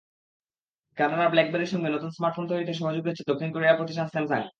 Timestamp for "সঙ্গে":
1.73-1.89